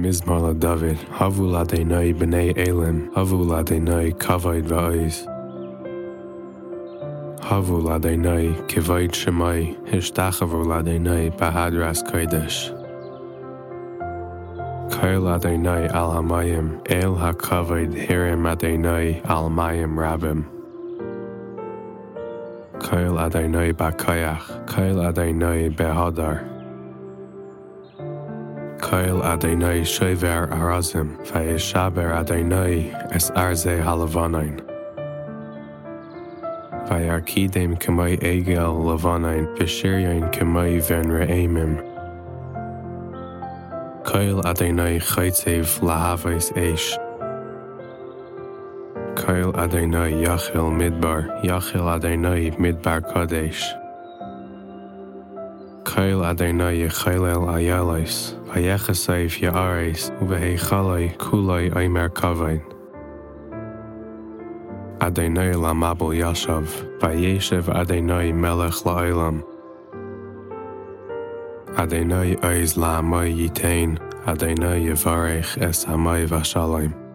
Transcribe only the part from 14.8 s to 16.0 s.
Kail Adonai